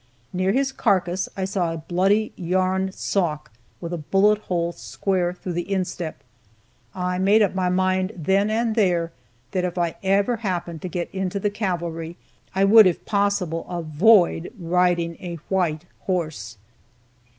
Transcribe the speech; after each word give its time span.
Near 0.33 0.51
his 0.51 0.71
carcass 0.71 1.29
I 1.37 1.45
saw 1.45 1.71
a 1.73 1.77
bloody 1.77 2.33
yarn 2.35 2.91
sock, 2.91 3.51
with 3.79 3.93
a 3.93 3.99
bullet 3.99 4.39
hole 4.49 4.71
square 4.71 5.31
through 5.31 5.53
the 5.53 5.71
instep. 5.71 6.23
I 6.95 7.19
made 7.19 7.43
up 7.43 7.53
my 7.53 7.69
mind 7.69 8.13
then 8.15 8.49
and 8.49 8.73
there, 8.73 9.11
that 9.51 9.63
if 9.63 9.77
ever 10.03 10.33
I 10.37 10.41
happened 10.41 10.81
to 10.81 10.87
get 10.87 11.11
into 11.13 11.39
the 11.39 11.51
cavalry 11.51 12.17
I 12.55 12.65
would, 12.65 12.87
if 12.87 13.05
possible, 13.05 13.67
avoid 13.69 14.51
riding 14.57 15.17
a 15.21 15.35
white 15.49 15.85
horse. 15.99 16.57